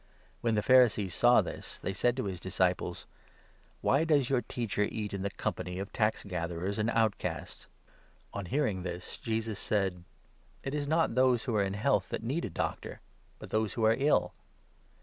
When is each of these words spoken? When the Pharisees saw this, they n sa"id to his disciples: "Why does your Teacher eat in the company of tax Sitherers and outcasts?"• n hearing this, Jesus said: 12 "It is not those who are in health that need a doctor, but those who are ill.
When 0.39 0.55
the 0.55 0.63
Pharisees 0.63 1.13
saw 1.13 1.41
this, 1.43 1.77
they 1.77 1.89
n 1.91 1.93
sa"id 1.93 2.17
to 2.17 2.23
his 2.25 2.39
disciples: 2.39 3.05
"Why 3.81 4.03
does 4.03 4.31
your 4.31 4.41
Teacher 4.41 4.81
eat 4.91 5.13
in 5.13 5.21
the 5.21 5.29
company 5.29 5.77
of 5.77 5.93
tax 5.93 6.23
Sitherers 6.23 6.79
and 6.79 6.89
outcasts?"• 6.89 7.67
n 8.39 8.47
hearing 8.47 8.81
this, 8.81 9.19
Jesus 9.19 9.59
said: 9.59 9.91
12 9.91 10.05
"It 10.63 10.73
is 10.73 10.87
not 10.87 11.13
those 11.13 11.43
who 11.43 11.55
are 11.55 11.61
in 11.63 11.75
health 11.75 12.09
that 12.09 12.23
need 12.23 12.45
a 12.45 12.49
doctor, 12.49 12.99
but 13.37 13.51
those 13.51 13.73
who 13.73 13.85
are 13.85 13.95
ill. 13.95 14.33